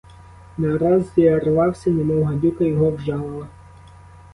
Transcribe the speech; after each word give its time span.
Нараз 0.57 1.13
зірвався, 1.15 1.89
немов 1.91 2.23
гадюка 2.23 2.63
його 2.63 2.91
вжалила. 2.91 3.47